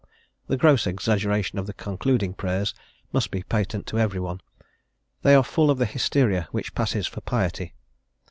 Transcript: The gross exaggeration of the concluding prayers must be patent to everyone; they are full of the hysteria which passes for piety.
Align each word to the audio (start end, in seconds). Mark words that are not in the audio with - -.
The 0.47 0.57
gross 0.57 0.87
exaggeration 0.87 1.59
of 1.59 1.67
the 1.67 1.75
concluding 1.75 2.33
prayers 2.33 2.73
must 3.13 3.29
be 3.29 3.43
patent 3.43 3.85
to 3.85 3.99
everyone; 3.99 4.41
they 5.21 5.35
are 5.35 5.43
full 5.43 5.69
of 5.69 5.77
the 5.77 5.85
hysteria 5.85 6.47
which 6.49 6.73
passes 6.73 7.05
for 7.05 7.21
piety. 7.21 7.75